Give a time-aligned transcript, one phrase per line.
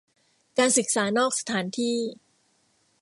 [0.57, 1.95] การศึกษานอกสถานที่